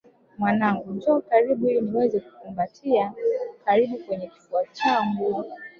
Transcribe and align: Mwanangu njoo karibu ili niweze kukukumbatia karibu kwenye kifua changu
Mwanangu 0.37 0.91
njoo 0.93 1.19
karibu 1.21 1.67
ili 1.69 1.81
niweze 1.81 2.19
kukukumbatia 2.19 3.13
karibu 3.65 3.97
kwenye 3.97 4.27
kifua 4.27 4.65
changu 4.73 5.45